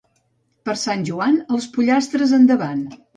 Per 0.69 0.73
Sant 0.83 1.03
Joan, 1.09 1.37
els 1.57 1.67
pollastres 1.75 2.33
endavant. 2.39 2.81